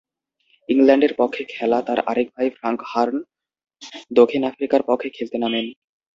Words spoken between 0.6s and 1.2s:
ইংল্যান্ডের